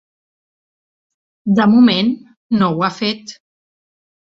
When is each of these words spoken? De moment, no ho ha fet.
De 1.59 1.67
moment, 1.75 2.11
no 2.59 2.73
ho 2.79 2.83
ha 2.83 2.93
fet. 3.03 3.37